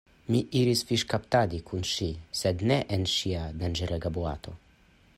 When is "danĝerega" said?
3.63-4.17